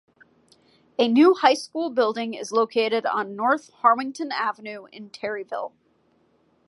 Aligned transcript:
A 0.97 1.07
new 1.07 1.35
high 1.35 1.53
school 1.53 1.91
building 1.91 2.33
is 2.33 2.51
located 2.51 3.05
on 3.05 3.35
North 3.35 3.69
Harwinton 3.83 4.31
Avenue 4.31 4.85
in 4.91 5.11
Terryville. 5.11 5.73